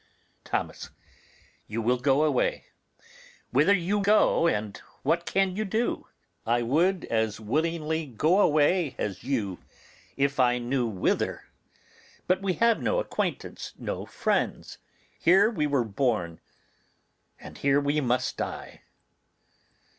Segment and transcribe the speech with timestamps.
[0.43, 0.89] Thomas.
[1.67, 2.65] You will go away.
[3.51, 6.07] Whither will you go, and what can you do?
[6.43, 9.59] I would as willingly go away as you,
[10.17, 11.43] if I knew whither.
[12.25, 14.79] But we have no acquaintance, no friends.
[15.19, 16.39] Here we were born,
[17.39, 18.81] and here we must die.